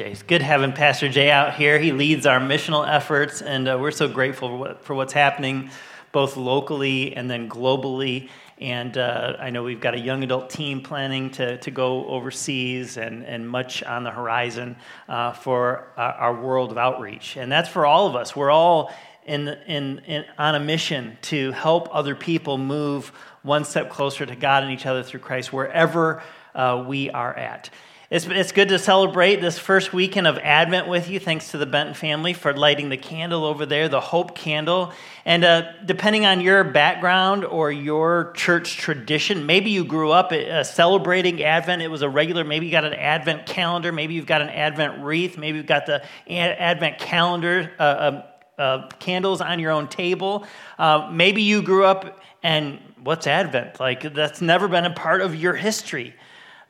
[0.00, 1.78] It's good having Pastor Jay out here.
[1.78, 5.70] He leads our missional efforts, and uh, we're so grateful for, what's happening
[6.12, 8.30] both locally and then globally.
[8.58, 12.96] And uh, I know we've got a young adult team planning to, to go overseas
[12.96, 14.76] and, and much on the horizon
[15.08, 17.36] uh, for our, our world of outreach.
[17.36, 18.34] And that's for all of us.
[18.34, 18.92] We're all
[19.26, 23.12] in, in, in, on a mission to help other people move
[23.42, 26.22] one step closer to God and each other through Christ wherever
[26.54, 27.70] uh, we are at.
[28.12, 31.18] It's, it's good to celebrate this first weekend of Advent with you.
[31.18, 34.92] Thanks to the Benton family for lighting the candle over there, the Hope Candle.
[35.24, 40.62] And uh, depending on your background or your church tradition, maybe you grew up uh,
[40.62, 41.80] celebrating Advent.
[41.80, 45.02] It was a regular, maybe you got an Advent calendar, maybe you've got an Advent
[45.02, 47.72] wreath, maybe you've got the Advent calendar.
[47.78, 48.26] Uh, uh,
[48.58, 50.44] uh candles on your own table.
[50.78, 53.80] Uh, maybe you grew up and what's Advent?
[53.80, 56.14] Like, that's never been a part of your history.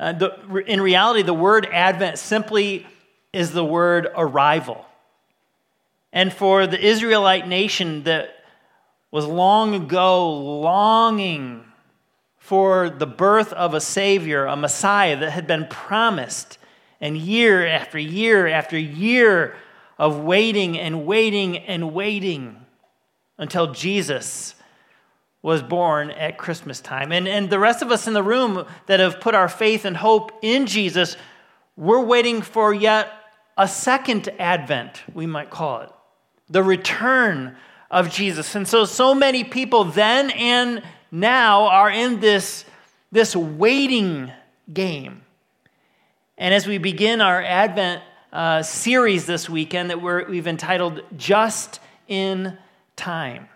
[0.03, 2.85] Uh, the, in reality, the word Advent simply
[3.33, 4.85] is the word arrival.
[6.13, 8.35] And for the Israelite nation that
[9.13, 11.65] was long ago longing
[12.37, 16.59] for the birth of a Savior, a Messiah that had been promised,
[17.01, 19.55] and year after year after year
[20.01, 22.57] of waiting and waiting and waiting
[23.39, 24.57] until Jesus
[25.43, 27.13] was born at Christmas time.
[27.13, 29.97] And, and the rest of us in the room that have put our faith and
[29.97, 31.17] hope in Jesus,
[31.77, 33.13] we're waiting for yet
[33.59, 35.91] a second advent, we might call it
[36.49, 37.57] the return
[37.91, 38.55] of Jesus.
[38.55, 42.65] And so, so many people then and now are in this,
[43.11, 44.31] this waiting
[44.73, 45.23] game.
[46.39, 51.81] And as we begin our Advent uh, series this weekend that we we've entitled Just
[52.09, 52.57] in
[52.97, 53.49] Time,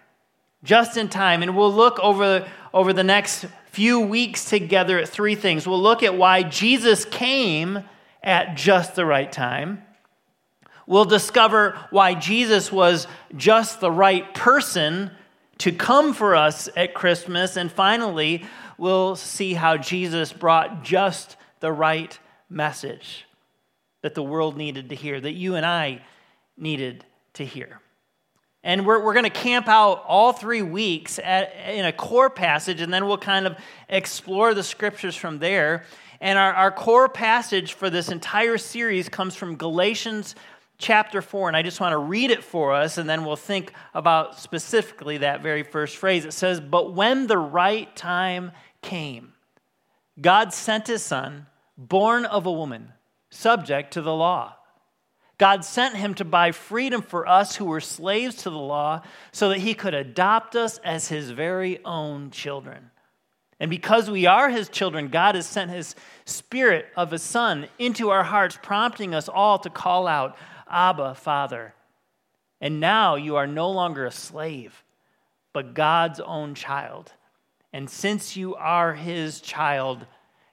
[0.65, 1.43] just in time.
[1.43, 5.67] And we'll look over, over the next few weeks together at three things.
[5.67, 7.85] We'll look at why Jesus came
[8.23, 9.83] at just the right time.
[10.87, 15.11] We'll discover why Jesus was just the right person
[15.59, 17.57] to come for us at Christmas.
[17.57, 18.45] And finally,
[18.78, 22.19] we'll see how Jesus brought just the right
[22.49, 23.27] message
[24.03, 26.03] that the world needed to hear, that you and I
[26.56, 27.81] needed to hear.
[28.66, 32.81] And we're, we're going to camp out all three weeks at, in a core passage,
[32.81, 33.56] and then we'll kind of
[33.88, 35.84] explore the scriptures from there.
[36.21, 40.34] And our, our core passage for this entire series comes from Galatians
[40.78, 41.47] chapter 4.
[41.47, 45.19] And I just want to read it for us, and then we'll think about specifically
[45.19, 46.25] that very first phrase.
[46.25, 48.50] It says, But when the right time
[48.83, 49.34] came,
[50.21, 51.47] God sent his son,
[51.78, 52.94] born of a woman,
[53.31, 54.56] subject to the law
[55.38, 59.02] God sent him to buy freedom for us who were slaves to the law
[59.32, 62.91] so that he could adopt us as his very own children.
[63.60, 68.10] And because we are his children, God has sent his spirit of his son into
[68.10, 70.36] our hearts, prompting us all to call out,
[70.70, 71.74] Abba, Father.
[72.60, 74.84] And now you are no longer a slave,
[75.53, 77.12] but God's own child.
[77.72, 80.06] And since you are his child,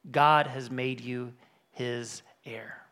[0.10, 1.34] God has made you
[1.72, 2.83] his heir.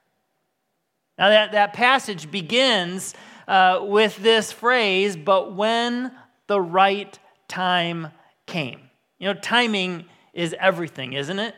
[1.18, 3.14] Now, that, that passage begins
[3.48, 6.12] uh, with this phrase, but when
[6.48, 7.18] the right
[7.48, 8.08] time
[8.46, 8.80] came.
[9.20, 11.56] You know, timing is everything, isn't it?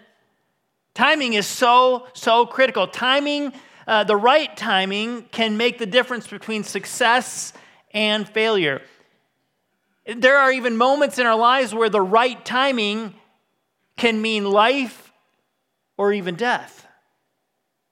[0.94, 2.88] Timing is so, so critical.
[2.88, 3.53] Timing,
[3.88, 7.53] uh, the right timing, can make the difference between success
[7.92, 8.81] and failure.
[10.06, 13.13] There are even moments in our lives where the right timing
[13.97, 15.13] can mean life
[15.97, 16.82] or even death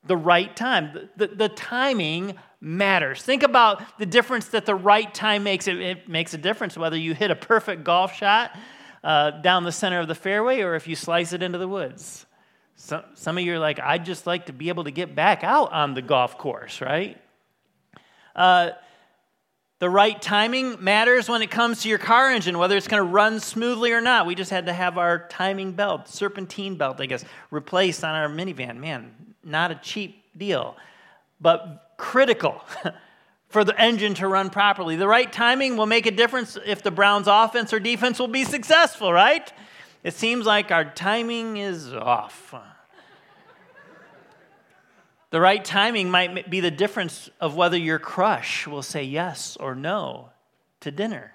[0.06, 1.10] the right time.
[1.16, 3.22] The, the, the, timing matters.
[3.22, 5.68] Think about the difference that the right time makes.
[5.68, 8.58] It, it makes a difference whether you hit a perfect golf shot
[9.04, 12.26] uh, down the center of the fairway or if you slice it into the woods.
[12.76, 15.44] So, some of you are like, I'd just like to be able to get back
[15.44, 17.22] out on the golf course, right?
[18.36, 18.72] Uh,
[19.78, 23.10] the right timing matters when it comes to your car engine, whether it's going to
[23.10, 24.26] run smoothly or not.
[24.26, 28.30] We just had to have our timing belt, serpentine belt, I guess, replaced on our
[28.30, 28.78] minivan.
[28.78, 29.12] Man,
[29.44, 30.76] not a cheap deal,
[31.40, 32.62] but critical
[33.50, 34.96] for the engine to run properly.
[34.96, 38.46] The right timing will make a difference if the Browns' offense or defense will be
[38.46, 39.52] successful, right?
[40.04, 42.56] It seems like our timing is off.
[45.30, 49.76] The right timing might be the difference of whether your crush will say yes or
[49.76, 50.30] no
[50.82, 51.34] to dinner.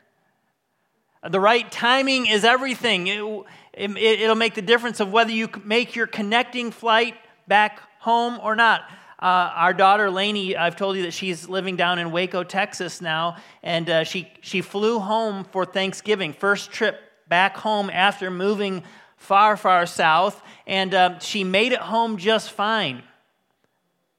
[1.27, 3.07] The right timing is everything.
[3.07, 7.15] It, will it, make the difference of whether you make your connecting flight
[7.49, 8.83] back home or not.
[9.21, 13.37] Uh, our daughter Lainey, I've told you that she's living down in Waco, Texas now,
[13.63, 16.99] and uh, she, she flew home for Thanksgiving, first trip
[17.29, 18.83] back home after moving
[19.17, 23.03] far, far south, and uh, she made it home just fine.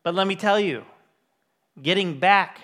[0.03, 0.83] But let me tell you,
[1.81, 2.59] Getting back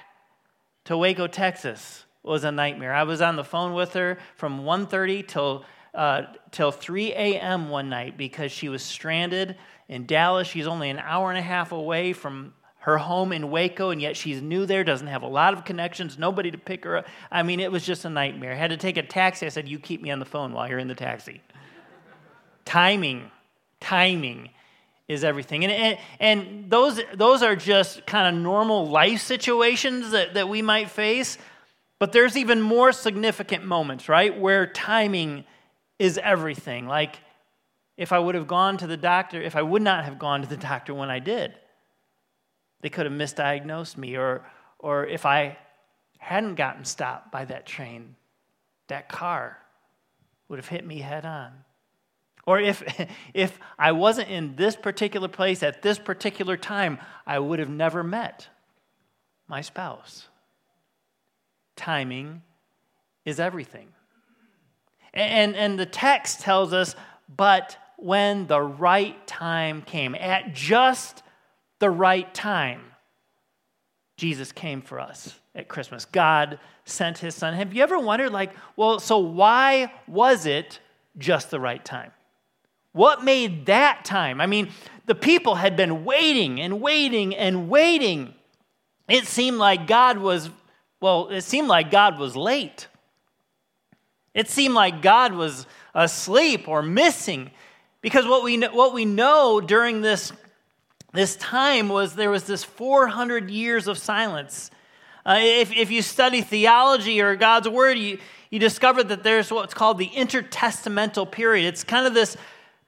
[0.85, 2.93] to Waco, Texas was a nightmare.
[2.93, 7.69] I was on the phone with her from 1.30 till, uh, till 3 a.m.
[7.69, 9.55] one night because she was stranded
[9.87, 10.47] in Dallas.
[10.47, 14.17] She's only an hour and a half away from her home in Waco, and yet
[14.17, 17.07] she's new there, doesn't have a lot of connections, nobody to pick her up.
[17.31, 18.51] I mean, it was just a nightmare.
[18.51, 19.45] I had to take a taxi.
[19.45, 21.41] I said, You keep me on the phone while you're in the taxi.
[22.65, 23.31] timing,
[23.79, 24.49] timing
[25.07, 25.63] is everything.
[25.63, 30.61] And, and, and those, those are just kind of normal life situations that, that we
[30.61, 31.37] might face.
[31.99, 35.45] But there's even more significant moments, right, where timing
[35.99, 36.87] is everything.
[36.87, 37.19] Like
[37.97, 40.47] if I would have gone to the doctor, if I would not have gone to
[40.47, 41.53] the doctor when I did,
[42.81, 44.17] they could have misdiagnosed me.
[44.17, 44.45] Or,
[44.79, 45.57] or if I
[46.17, 48.15] hadn't gotten stopped by that train,
[48.87, 49.57] that car
[50.47, 51.51] would have hit me head on.
[52.45, 52.83] Or if,
[53.33, 58.03] if I wasn't in this particular place at this particular time, I would have never
[58.03, 58.47] met
[59.47, 60.27] my spouse.
[61.75, 62.41] Timing
[63.25, 63.89] is everything.
[65.13, 66.95] And, and the text tells us,
[67.35, 71.23] but when the right time came, at just
[71.79, 72.81] the right time,
[74.17, 76.05] Jesus came for us at Christmas.
[76.05, 77.53] God sent his son.
[77.53, 80.79] Have you ever wondered, like, well, so why was it
[81.17, 82.11] just the right time?
[82.91, 84.39] What made that time?
[84.39, 84.69] I mean,
[85.05, 88.33] the people had been waiting and waiting and waiting.
[89.09, 90.49] It seemed like God was,
[91.01, 92.87] well, it seemed like God was late.
[94.33, 97.51] It seemed like God was asleep or missing.
[98.01, 100.31] Because what we, what we know during this,
[101.13, 104.71] this time was there was this 400 years of silence.
[105.25, 108.17] Uh, if, if you study theology or God's word, you,
[108.49, 111.67] you discover that there's what's called the intertestamental period.
[111.67, 112.35] It's kind of this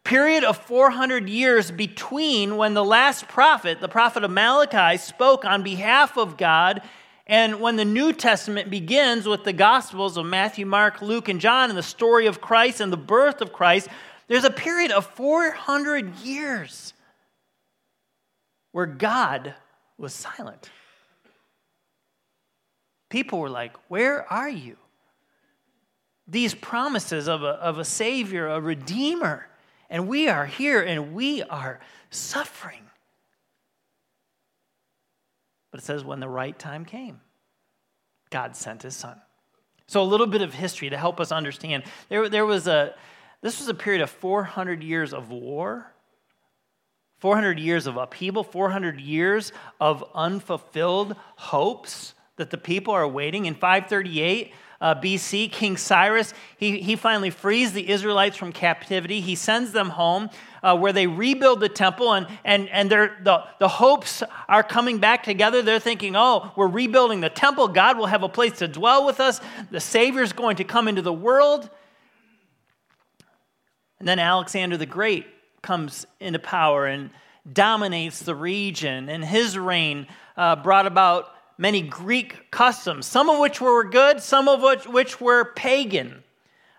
[0.03, 5.63] period of 400 years between when the last prophet, the prophet of Malachi, spoke on
[5.63, 6.81] behalf of God
[7.27, 11.69] and when the New Testament begins with the Gospels of Matthew, Mark, Luke, and John,
[11.69, 13.87] and the story of Christ and the birth of Christ,
[14.27, 16.93] there's a period of 400 years
[18.71, 19.55] where God
[19.97, 20.69] was silent.
[23.09, 24.77] People were like, Where are you?
[26.27, 29.47] These promises of a, of a Savior, a Redeemer
[29.89, 31.79] and we are here and we are
[32.09, 32.84] suffering.
[35.75, 37.19] But it says, when the right time came,
[38.29, 39.19] God sent his son.
[39.87, 41.83] So, a little bit of history to help us understand.
[42.07, 42.95] There, there was a,
[43.41, 45.91] this was a period of 400 years of war,
[47.17, 49.51] 400 years of upheaval, 400 years
[49.81, 53.45] of unfulfilled hopes that the people are waiting.
[53.45, 54.53] In 538,
[54.85, 59.19] uh, BC, King Cyrus, he, he finally frees the Israelites from captivity.
[59.19, 60.29] He sends them home
[60.61, 65.23] uh, where they rebuild the temple, and, and, and the, the hopes are coming back
[65.23, 65.63] together.
[65.63, 67.67] They're thinking, oh, we're rebuilding the temple.
[67.69, 69.41] God will have a place to dwell with us.
[69.71, 71.67] The Savior's going to come into the world.
[73.97, 75.25] And then Alexander the Great
[75.63, 77.09] comes into power and
[77.51, 80.05] dominates the region, and his reign
[80.37, 85.21] uh, brought about many Greek customs, some of which were good, some of which, which
[85.21, 86.23] were pagan.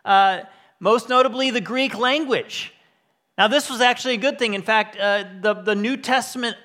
[0.05, 0.41] Uh,
[0.81, 2.73] most notably, the Greek language.
[3.39, 4.55] Now, this was actually a good thing.
[4.55, 6.57] In fact, uh, the, the New Testament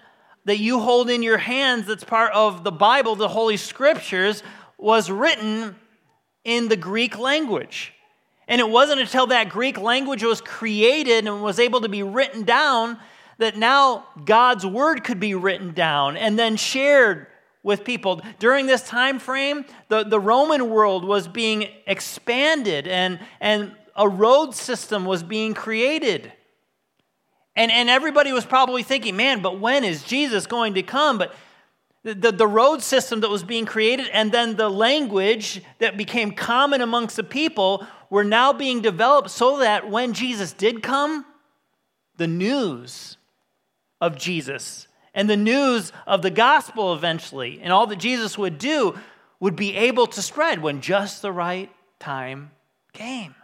[0.45, 4.43] that you hold in your hands, that's part of the Bible, the Holy Scriptures,
[4.77, 5.75] was written
[6.43, 7.93] in the Greek language.
[8.47, 12.43] And it wasn't until that Greek language was created and was able to be written
[12.43, 12.97] down
[13.37, 17.27] that now God's word could be written down and then shared
[17.63, 18.21] with people.
[18.39, 24.55] During this time frame, the, the Roman world was being expanded and, and a road
[24.55, 26.31] system was being created.
[27.55, 31.17] And, and everybody was probably thinking, man, but when is Jesus going to come?
[31.17, 31.35] But
[32.03, 36.31] the, the, the road system that was being created and then the language that became
[36.31, 41.25] common amongst the people were now being developed so that when Jesus did come,
[42.17, 43.17] the news
[43.99, 48.97] of Jesus and the news of the gospel eventually and all that Jesus would do
[49.39, 52.51] would be able to spread when just the right time
[52.93, 53.35] came.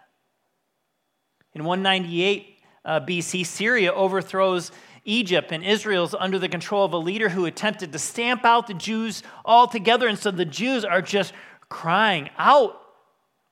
[1.54, 4.72] In 198 uh, BC, Syria overthrows
[5.04, 8.74] Egypt, and Israel's under the control of a leader who attempted to stamp out the
[8.74, 10.08] Jews altogether.
[10.08, 11.34] And so the Jews are just
[11.70, 12.80] crying out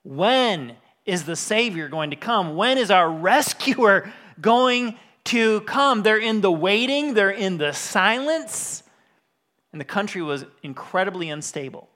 [0.03, 2.55] when is the Savior going to come?
[2.55, 6.03] When is our rescuer going to come.
[6.03, 8.83] They're in the waiting, they're in the silence,
[9.71, 11.89] and the country was incredibly unstable.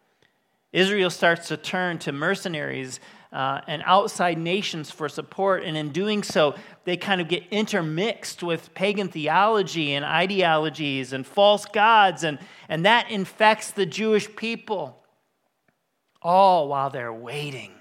[0.71, 2.99] Israel starts to turn to mercenaries
[3.31, 5.63] uh, and outside nations for support.
[5.63, 11.25] And in doing so, they kind of get intermixed with pagan theology and ideologies and
[11.25, 15.03] false gods, and, and that infects the Jewish people,
[16.21, 17.78] all while they're waiting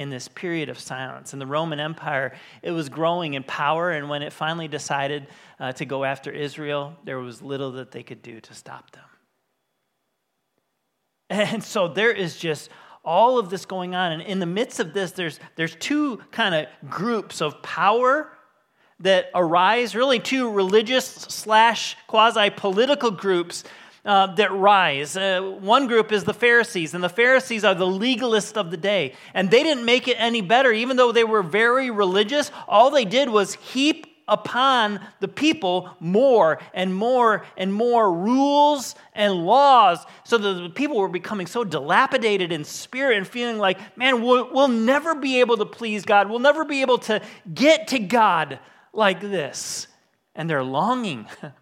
[0.00, 1.34] in this period of silence.
[1.34, 5.26] In the Roman Empire, it was growing in power, and when it finally decided
[5.60, 9.04] uh, to go after Israel, there was little that they could do to stop them.
[11.28, 12.70] And so there is just
[13.04, 14.12] all of this going on.
[14.12, 18.32] And in the midst of this, there's, there's two kind of groups of power
[19.00, 23.64] that arise, really two religious slash quasi political groups
[24.04, 25.16] uh, that rise.
[25.16, 29.14] Uh, one group is the Pharisees, and the Pharisees are the legalists of the day.
[29.34, 32.50] And they didn't make it any better, even though they were very religious.
[32.68, 39.34] All they did was heap upon the people more and more and more rules and
[39.34, 44.22] laws so that the people were becoming so dilapidated in spirit and feeling like, man,
[44.22, 46.30] we'll, we'll never be able to please God.
[46.30, 47.20] We'll never be able to
[47.52, 48.60] get to God
[48.92, 49.88] like this.
[50.36, 51.26] And they're longing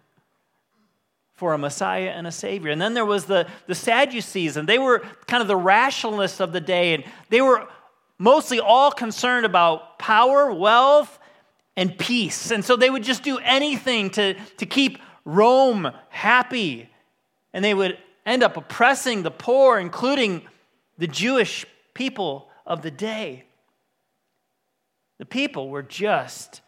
[1.39, 2.69] for a Messiah and a Savior.
[2.69, 6.51] And then there was the, the Sadducees, and they were kind of the rationalists of
[6.51, 7.65] the day, and they were
[8.17, 11.17] mostly all concerned about power, wealth,
[11.77, 12.51] and peace.
[12.51, 16.89] And so they would just do anything to, to keep Rome happy.
[17.53, 20.41] And they would end up oppressing the poor, including
[20.97, 23.45] the Jewish people of the day.
[25.19, 26.59] The people were just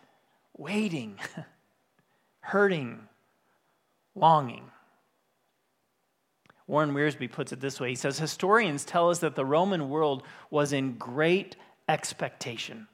[0.57, 1.19] waiting,
[2.39, 3.09] hurting,
[4.15, 4.71] longing.
[6.67, 10.23] Warren Wiersbe puts it this way He says, Historians tell us that the Roman world
[10.49, 11.55] was in great
[11.89, 12.87] expectation,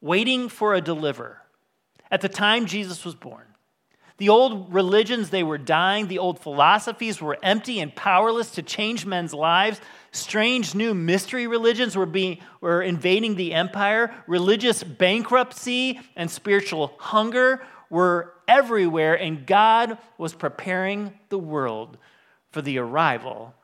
[0.00, 1.42] waiting for a deliverer.
[2.10, 3.46] At the time Jesus was born,
[4.16, 6.06] the old religions, they were dying.
[6.06, 9.80] The old philosophies were empty and powerless to change men's lives.
[10.12, 14.14] Strange new mystery religions were, being, were invading the empire.
[14.28, 21.96] Religious bankruptcy and spiritual hunger were everywhere, and God was preparing the world
[22.50, 23.54] for the arrival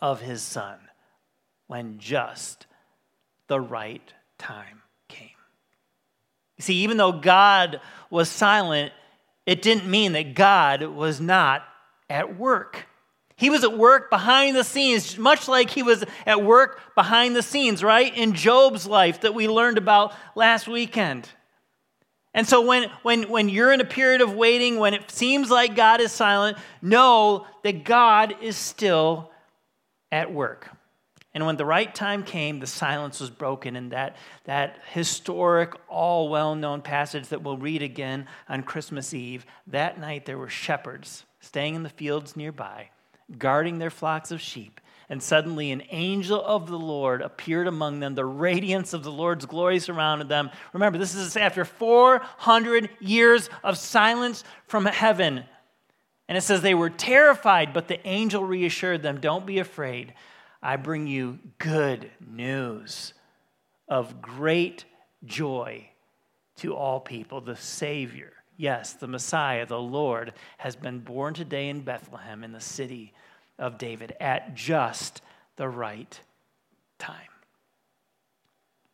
[0.00, 0.78] of his son
[1.66, 2.66] when just
[3.46, 5.28] the right time came.
[6.58, 8.92] See, even though God was silent,
[9.46, 11.64] it didn't mean that God was not
[12.10, 12.86] at work.
[13.36, 17.42] He was at work behind the scenes, much like he was at work behind the
[17.42, 18.14] scenes, right?
[18.16, 21.28] In Job's life that we learned about last weekend.
[22.38, 25.74] And so when, when, when you're in a period of waiting, when it seems like
[25.74, 29.32] God is silent, know that God is still
[30.12, 30.70] at work.
[31.34, 34.14] And when the right time came, the silence was broken And that,
[34.44, 39.44] that historic, all well known passage that we'll read again on Christmas Eve.
[39.66, 42.90] That night, there were shepherds staying in the fields nearby,
[43.36, 48.14] guarding their flocks of sheep and suddenly an angel of the Lord appeared among them.
[48.14, 50.50] The radiance of the Lord's glory surrounded them.
[50.72, 55.44] Remember, this is after 400 years of silence from heaven.
[56.28, 60.12] And it says they were terrified, but the angel reassured them Don't be afraid.
[60.62, 63.14] I bring you good news
[63.88, 64.84] of great
[65.24, 65.88] joy
[66.56, 67.40] to all people.
[67.40, 72.60] The Savior, yes, the Messiah, the Lord, has been born today in Bethlehem in the
[72.60, 73.14] city
[73.58, 75.22] of David at just
[75.56, 76.20] the right
[76.98, 77.14] time.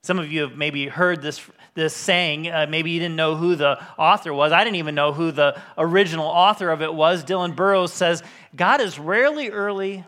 [0.03, 1.41] Some of you have maybe heard this,
[1.73, 2.49] this saying.
[2.49, 4.53] Uh, maybe you didn't know who the author was.
[4.53, 7.25] I didn't even know who the original author of it was.
[7.25, 8.23] Dylan Burrows says,
[8.55, 10.05] God is rarely early,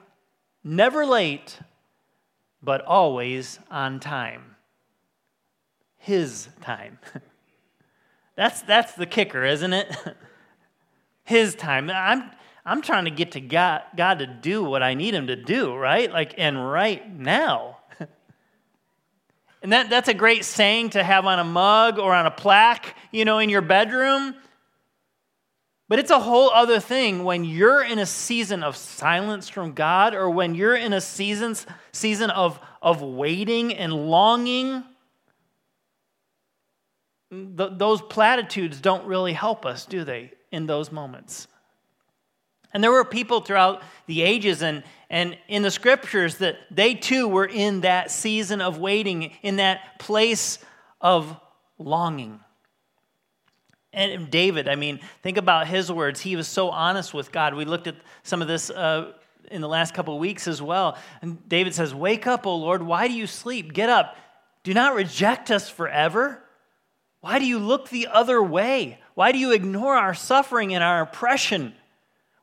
[0.62, 1.58] never late,
[2.62, 4.56] but always on time.
[5.96, 6.98] His time.
[8.36, 9.96] that's, that's the kicker, isn't it?
[11.24, 11.88] His time.
[11.88, 12.30] I'm,
[12.66, 15.72] I'm trying to get to God, God to do what I need Him to do,
[15.76, 16.10] right?
[16.10, 17.78] Like, and right now.
[19.62, 22.96] and that, that's a great saying to have on a mug or on a plaque,
[23.12, 24.34] you know, in your bedroom.
[25.88, 30.14] But it's a whole other thing when you're in a season of silence from God
[30.14, 34.82] or when you're in a seasons, season of, of waiting and longing.
[37.30, 41.46] Th- those platitudes don't really help us, do they, in those moments?
[42.76, 47.26] And there were people throughout the ages and, and in the scriptures that they too
[47.26, 50.58] were in that season of waiting, in that place
[51.00, 51.40] of
[51.78, 52.38] longing.
[53.94, 56.20] And David, I mean, think about his words.
[56.20, 57.54] He was so honest with God.
[57.54, 59.12] We looked at some of this uh,
[59.50, 60.98] in the last couple of weeks as well.
[61.22, 62.82] And David says, Wake up, O Lord.
[62.82, 63.72] Why do you sleep?
[63.72, 64.18] Get up.
[64.64, 66.42] Do not reject us forever.
[67.22, 68.98] Why do you look the other way?
[69.14, 71.72] Why do you ignore our suffering and our oppression?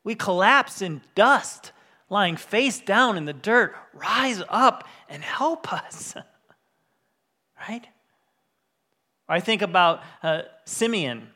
[0.03, 1.72] We collapse in dust,
[2.10, 3.75] lying face down in the dirt.
[3.93, 6.15] Rise up and help us.
[7.69, 7.88] right?
[9.27, 11.29] I think about uh, Simeon.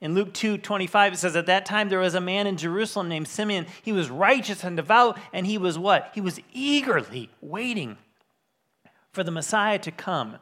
[0.00, 3.08] In Luke 2 25, it says, At that time there was a man in Jerusalem
[3.08, 3.66] named Simeon.
[3.82, 6.10] He was righteous and devout, and he was what?
[6.14, 7.96] He was eagerly waiting
[9.12, 10.36] for the Messiah to come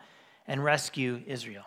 [0.47, 1.65] and rescue Israel.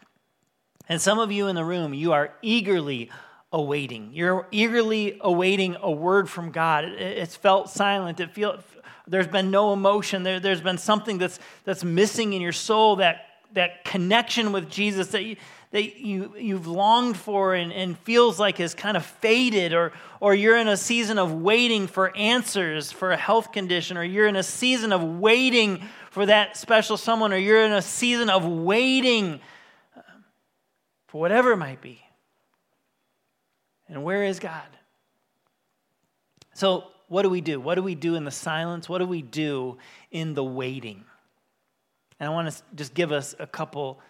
[0.90, 3.10] And some of you in the room, you are eagerly
[3.51, 4.12] awaiting.
[4.13, 6.86] You're eagerly awaiting a word from God.
[6.86, 8.20] It's felt silent.
[8.20, 8.60] It feel,
[9.08, 10.24] there's been no emotion.
[10.24, 15.08] There, there's been something that's, that's missing in your soul, that, that connection with Jesus
[15.10, 15.38] that, you,
[15.72, 20.36] that you, you've longed for and, and feels like has kind of faded, or, or
[20.36, 24.36] you're in a season of waiting for answers for a health condition, or you're in
[24.36, 29.39] a season of waiting for that special someone, or you're in a season of waiting
[31.08, 32.01] for whatever it might be.
[33.88, 34.67] And where is God?
[36.53, 37.60] So, what do we do?
[37.60, 38.89] What do we do in the silence?
[38.89, 39.77] What do we do
[40.12, 41.06] in the waiting?
[42.20, 44.01] And I want to just give us a couple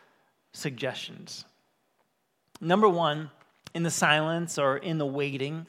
[0.53, 1.46] suggestions.
[2.60, 3.29] Number one,
[3.74, 5.67] in the silence or in the waiting,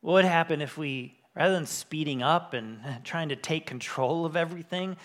[0.00, 4.36] what would happen if we, rather than speeding up and trying to take control of
[4.36, 4.96] everything,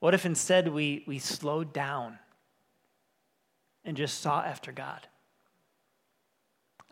[0.00, 2.18] what if instead we, we slowed down
[3.84, 5.06] and just sought after God.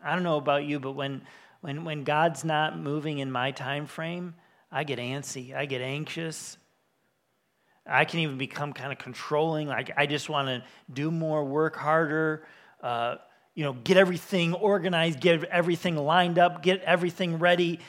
[0.03, 1.21] I don't know about you, but when,
[1.61, 4.35] when, when God's not moving in my time frame,
[4.71, 6.57] I get antsy, I get anxious.
[7.85, 9.67] I can even become kind of controlling.
[9.67, 12.45] Like I just want to do more, work harder,
[12.81, 13.15] uh,
[13.55, 17.79] you know, get everything organized, get everything lined up, get everything ready.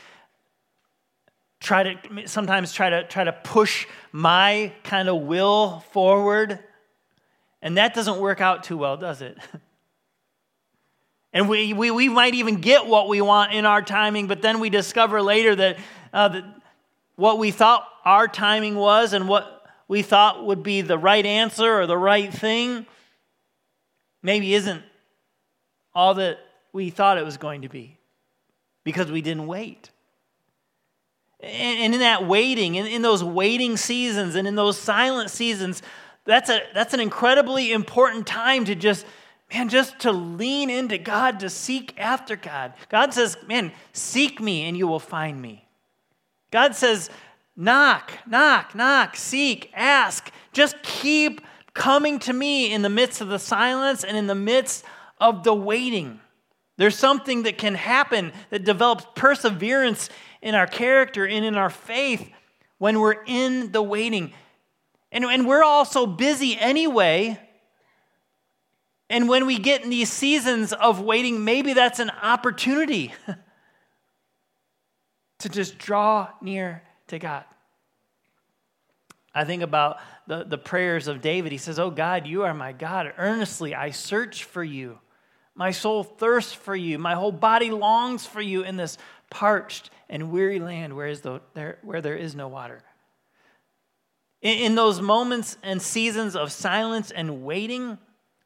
[1.60, 6.58] Try to sometimes try to try to push my kind of will forward
[7.64, 9.38] and that doesn't work out too well, does it?
[11.34, 14.60] And we, we, we might even get what we want in our timing, but then
[14.60, 15.78] we discover later that,
[16.12, 16.44] uh, that
[17.16, 21.80] what we thought our timing was and what we thought would be the right answer
[21.80, 22.86] or the right thing
[24.22, 24.82] maybe isn't
[25.92, 26.38] all that
[26.72, 27.98] we thought it was going to be
[28.84, 29.90] because we didn't wait.
[31.40, 35.82] And in that waiting, in, in those waiting seasons and in those silent seasons,
[36.24, 39.04] that's, a, that's an incredibly important time to just,
[39.54, 42.74] man, just to lean into God, to seek after God.
[42.88, 45.66] God says, man, seek me and you will find me.
[46.50, 47.08] God says,
[47.56, 50.30] knock, knock, knock, seek, ask.
[50.52, 51.40] Just keep
[51.72, 54.84] coming to me in the midst of the silence and in the midst
[55.20, 56.20] of the waiting.
[56.76, 60.10] There's something that can happen that develops perseverance
[60.42, 62.28] in our character and in our faith
[62.78, 64.32] when we're in the waiting.
[65.12, 67.38] And, and we're all so busy anyway.
[69.10, 73.12] And when we get in these seasons of waiting, maybe that's an opportunity
[75.40, 77.44] to just draw near to God.
[79.34, 81.52] I think about the, the prayers of David.
[81.52, 83.12] He says, Oh God, you are my God.
[83.18, 84.98] Earnestly I search for you.
[85.54, 86.98] My soul thirsts for you.
[86.98, 88.96] My whole body longs for you in this
[89.30, 92.82] parched and weary land where, is the, there, where there is no water.
[94.40, 97.98] In those moments and seasons of silence and waiting,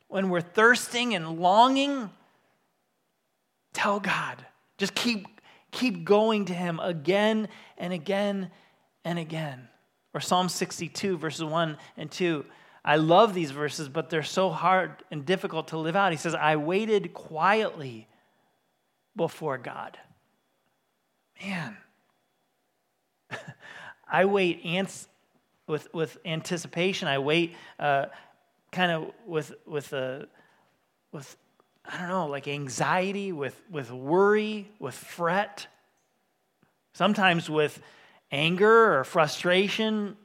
[0.08, 2.10] when we're thirsting and longing,
[3.72, 4.44] tell God.
[4.78, 5.26] Just keep,
[5.70, 8.50] keep going to Him again and again
[9.04, 9.68] and again.
[10.14, 12.44] Or Psalm 62, verses 1 and 2.
[12.84, 16.12] I love these verses, but they're so hard and difficult to live out.
[16.12, 18.08] He says, I waited quietly
[19.14, 19.98] before God.
[21.44, 21.76] Man,
[24.10, 24.64] I wait
[25.66, 27.08] with, with anticipation.
[27.08, 28.06] I wait uh,
[28.72, 30.28] kind of with, with, a
[31.12, 31.36] with,
[31.84, 35.66] I don't know, like anxiety, with, with worry, with fret,
[36.92, 37.80] sometimes with
[38.30, 40.16] anger or frustration.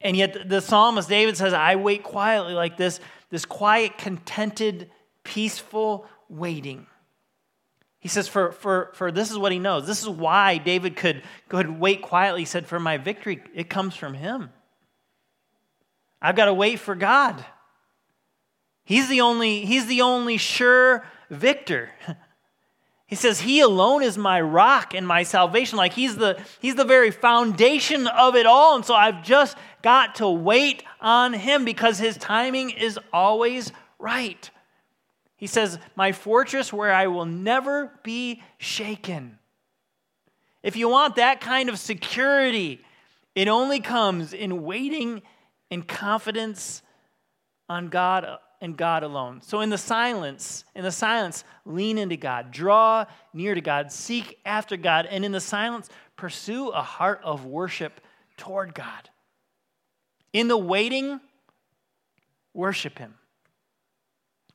[0.00, 4.90] And yet the psalmist David says, I wait quietly like this, this quiet, contented,
[5.24, 6.86] peaceful waiting.
[7.98, 9.86] He says, for, for, for this is what he knows.
[9.86, 12.42] This is why David could, could wait quietly.
[12.42, 14.50] He said, For my victory, it comes from him.
[16.26, 17.44] I've got to wait for God.
[18.82, 21.90] He's the only, he's the only sure victor.
[23.08, 25.78] He says, He alone is my rock and my salvation.
[25.78, 28.74] Like he's the, he's the very foundation of it all.
[28.74, 34.50] And so I've just got to wait on him because his timing is always right.
[35.36, 39.38] He says, My fortress where I will never be shaken.
[40.64, 42.80] If you want that kind of security,
[43.36, 45.22] it only comes in waiting
[45.70, 46.82] in confidence
[47.68, 49.40] on God and God alone.
[49.42, 54.38] So in the silence, in the silence, lean into God, draw near to God, seek
[54.44, 58.00] after God, and in the silence, pursue a heart of worship
[58.36, 59.10] toward God.
[60.32, 61.20] In the waiting,
[62.54, 63.14] worship Him.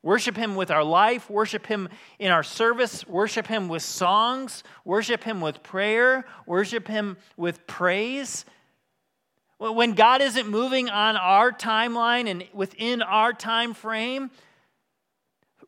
[0.03, 5.23] Worship Him with our life, worship Him in our service, worship Him with songs, worship
[5.23, 8.45] Him with prayer, worship Him with praise.
[9.69, 14.31] When God isn't moving on our timeline and within our time frame,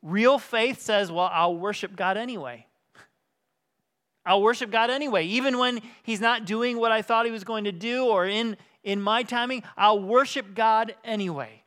[0.01, 2.65] real faith says, Well, I'll worship God anyway.
[4.25, 5.27] I'll worship God anyway.
[5.27, 8.57] Even when He's not doing what I thought He was going to do or in,
[8.83, 11.61] in my timing, I'll worship God anyway.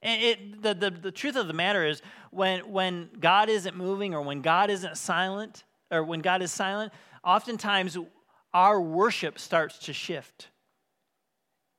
[0.00, 4.14] And it, the, the, the truth of the matter is, when, when God isn't moving
[4.14, 7.98] or when God isn't silent, or when God is silent, oftentimes
[8.54, 10.48] our worship starts to shift.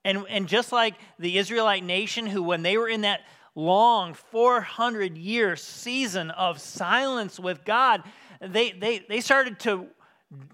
[0.06, 3.22] And, and just like the Israelite nation, who, when they were in that
[3.56, 8.04] long 400 year season of silence with God,
[8.42, 9.88] they, they, they started to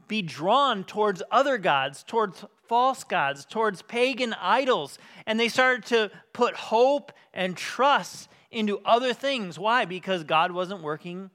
[0.07, 6.11] be drawn towards other gods, towards false gods, towards pagan idols, and they started to
[6.33, 9.57] put hope and trust into other things.
[9.57, 9.85] Why?
[9.85, 11.31] Because God wasn't working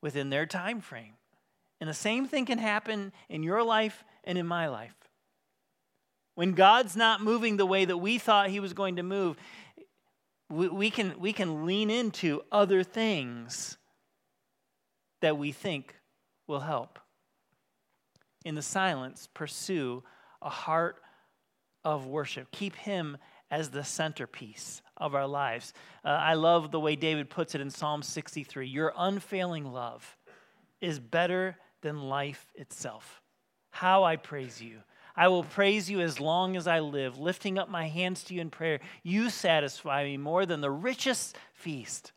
[0.00, 1.14] within their time frame.
[1.80, 4.94] And the same thing can happen in your life and in my life.
[6.40, 9.36] When God's not moving the way that we thought he was going to move,
[10.48, 13.76] we, we, can, we can lean into other things
[15.20, 15.94] that we think
[16.46, 16.98] will help.
[18.46, 20.02] In the silence, pursue
[20.40, 21.02] a heart
[21.84, 22.50] of worship.
[22.52, 23.18] Keep Him
[23.50, 25.74] as the centerpiece of our lives.
[26.02, 30.16] Uh, I love the way David puts it in Psalm 63 Your unfailing love
[30.80, 33.20] is better than life itself.
[33.72, 34.78] How I praise you.
[35.20, 38.40] I will praise you as long as I live, lifting up my hands to you
[38.40, 38.80] in prayer.
[39.02, 42.12] You satisfy me more than the richest feast.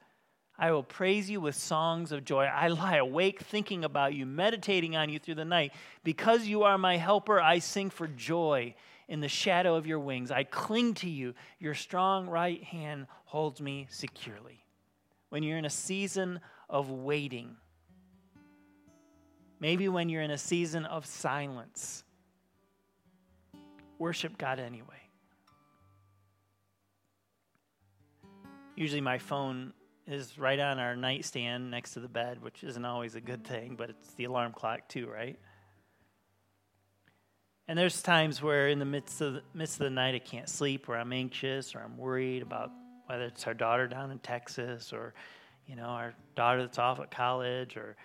[0.58, 2.46] I will praise you with songs of joy.
[2.46, 5.74] I lie awake thinking about you, meditating on you through the night.
[6.06, 8.74] Because you are my helper, I sing for joy
[9.10, 10.32] in the shadow of your wings.
[10.32, 11.34] I cling to you.
[11.60, 14.64] Your strong right hand holds me securely.
[15.28, 16.40] When you're in a season
[16.70, 17.58] of waiting,
[19.60, 22.03] maybe when you're in a season of silence,
[24.04, 25.02] worship God anyway.
[28.76, 29.72] Usually, my phone
[30.06, 33.76] is right on our nightstand next to the bed, which isn't always a good thing,
[33.78, 35.40] but it's the alarm clock too, right?
[37.70, 40.50] And there's times where in the midst of the, midst of the night I can't
[40.50, 42.72] sleep, or I'm anxious, or I'm worried about
[43.06, 45.14] whether it's our daughter down in Texas, or
[45.66, 47.96] you know our daughter that's off at college, or,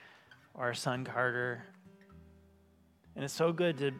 [0.54, 1.64] or our son Carter.
[3.16, 3.90] And it's so good to,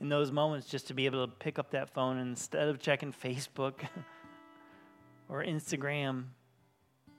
[0.00, 2.78] in those moments, just to be able to pick up that phone and instead of
[2.78, 3.74] checking Facebook
[5.28, 6.24] or Instagram,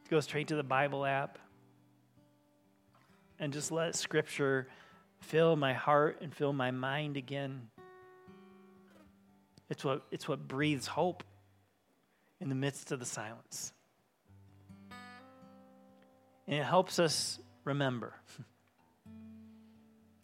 [0.10, 1.38] go straight to the Bible app
[3.40, 4.68] and just let Scripture
[5.20, 7.68] fill my heart and fill my mind again.
[9.70, 11.24] It's what, it's what breathes hope
[12.40, 13.74] in the midst of the silence.
[16.48, 18.14] And it helps us remember.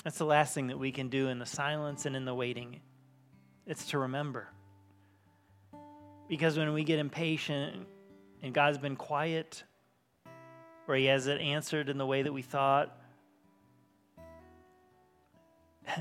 [0.06, 2.80] That's the last thing that we can do in the silence and in the waiting.
[3.66, 4.48] It's to remember.
[6.30, 7.88] Because when we get impatient
[8.42, 9.64] and God's been quiet,
[10.88, 12.96] or he hasn't answered in the way that we thought.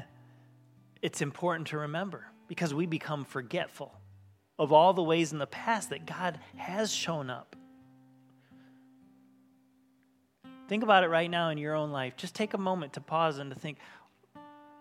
[1.02, 3.92] it's important to remember because we become forgetful
[4.58, 7.56] of all the ways in the past that God has shown up.
[10.68, 12.16] Think about it right now in your own life.
[12.16, 13.78] Just take a moment to pause and to think.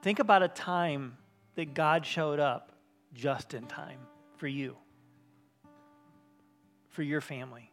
[0.02, 1.18] Think about a time
[1.56, 2.72] that God showed up
[3.14, 4.00] just in time
[4.38, 4.76] for you,
[6.90, 7.72] for your family.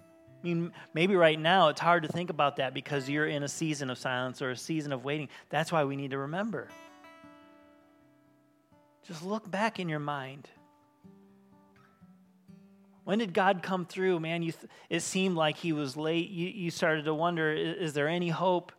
[0.00, 3.48] I mean, maybe right now it's hard to think about that because you're in a
[3.48, 5.28] season of silence or a season of waiting.
[5.48, 6.68] That's why we need to remember.
[9.06, 10.48] Just look back in your mind.
[13.06, 14.18] When did God come through?
[14.18, 16.28] Man, you th- it seemed like he was late.
[16.28, 18.72] You, you started to wonder is, is there any hope?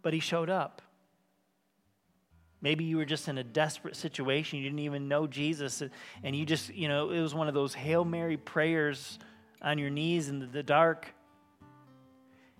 [0.00, 0.82] But he showed up.
[2.60, 4.60] Maybe you were just in a desperate situation.
[4.60, 5.82] You didn't even know Jesus.
[6.22, 9.18] And you just, you know, it was one of those Hail Mary prayers
[9.60, 11.08] on your knees in the dark.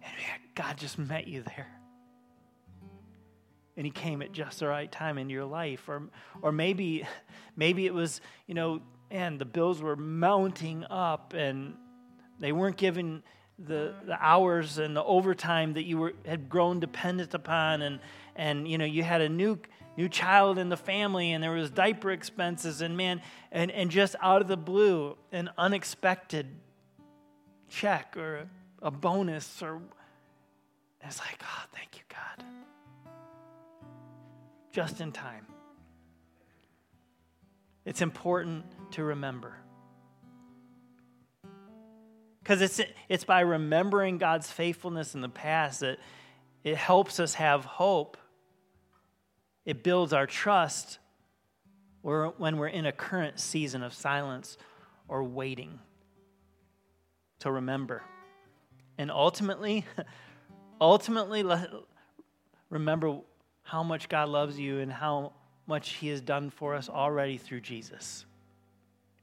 [0.02, 1.68] And man, God just met you there.
[3.76, 5.88] And he came at just the right time in your life.
[5.88, 6.10] Or,
[6.42, 7.06] or maybe,
[7.54, 11.74] maybe it was, you know, and the bills were mounting up and
[12.38, 13.22] they weren't giving
[13.58, 17.82] the, the hours and the overtime that you were, had grown dependent upon.
[17.82, 18.00] And,
[18.36, 19.58] and, you know, you had a new
[19.96, 23.20] new child in the family and there was diaper expenses and man
[23.50, 26.46] and, and just out of the blue an unexpected
[27.68, 28.48] check or
[28.80, 29.82] a, bonus or
[31.02, 32.46] it's like oh thank you god
[34.72, 35.44] just in time
[37.84, 39.54] It's important to remember.
[42.42, 45.98] Because it's, it's by remembering God's faithfulness in the past that
[46.64, 48.16] it helps us have hope.
[49.64, 50.98] It builds our trust
[52.02, 54.56] when we're in a current season of silence
[55.06, 55.78] or waiting
[57.40, 58.02] to remember.
[58.98, 59.84] And ultimately,
[60.80, 61.44] ultimately,
[62.70, 63.20] remember
[63.62, 65.32] how much God loves you and how
[65.66, 68.24] much He has done for us already through Jesus.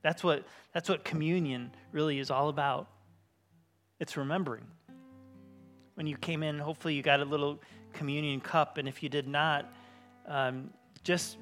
[0.08, 2.88] That's what, that's what communion really is all about.
[4.00, 4.64] It's remembering.
[5.96, 7.60] When you came in, hopefully you got a little
[7.92, 9.70] communion cup, and if you did not,
[10.26, 10.70] um,
[11.04, 11.36] just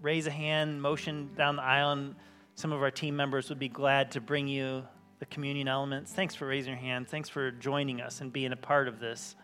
[0.00, 2.14] raise a hand, motion down the aisle, and
[2.54, 4.84] some of our team members would be glad to bring you
[5.18, 6.10] the communion elements.
[6.14, 7.10] Thanks for raising your hand.
[7.10, 9.36] Thanks for joining us and being a part of this.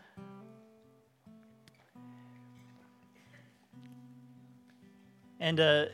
[5.38, 5.85] And uh,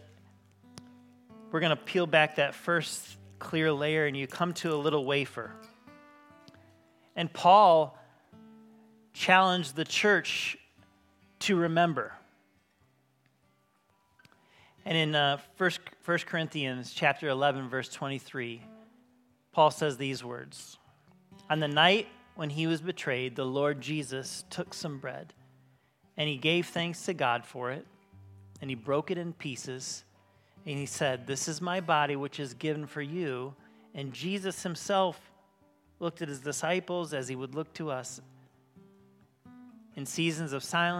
[1.50, 5.04] we're going to peel back that first clear layer, and you come to a little
[5.04, 5.50] wafer.
[7.16, 7.98] And Paul
[9.12, 10.56] challenged the church
[11.40, 12.12] to remember.
[14.84, 15.70] And in uh, 1,
[16.04, 18.62] 1 Corinthians chapter 11, verse 23,
[19.52, 20.78] Paul says these words
[21.48, 25.34] On the night when he was betrayed, the Lord Jesus took some bread,
[26.16, 27.86] and he gave thanks to God for it,
[28.60, 30.04] and he broke it in pieces,
[30.66, 33.54] and he said, This is my body, which is given for you.
[33.94, 35.30] And Jesus himself
[35.98, 38.20] looked at his disciples as he would look to us
[39.96, 40.88] in seasons of silence